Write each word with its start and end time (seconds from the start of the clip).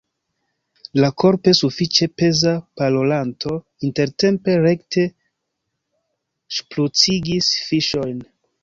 La 1.03 1.09
korpe 1.23 1.53
sufiĉe 1.59 2.07
peza 2.21 2.55
parolanto 2.81 3.55
intertempe 3.91 4.57
rekte 4.67 5.07
ŝprucigis 6.59 7.57
fiŝojn. 7.71 8.31